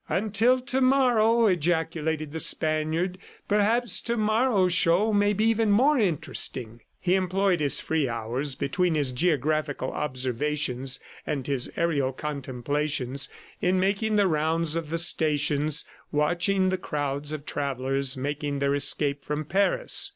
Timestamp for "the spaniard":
2.31-3.19